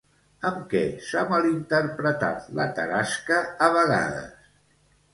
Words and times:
Amb 0.49 0.63
què 0.71 0.81
s'ha 1.07 1.23
malinterpretat 1.33 2.49
la 2.63 2.69
Tarasca 2.81 3.41
a 3.67 3.73
vegades? 3.81 4.55